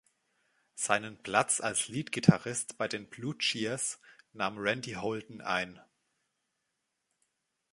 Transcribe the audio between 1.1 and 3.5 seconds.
Platz als Leadgitarrist bei den Blue